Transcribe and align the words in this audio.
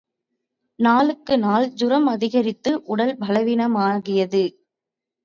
நாளுக்கு 0.79 1.39
நாள் 1.39 1.67
ஜூரம் 1.73 2.07
அதிகரித்து, 2.07 2.71
உடல் 2.85 3.13
பலவீனமாகியது. 3.17 4.43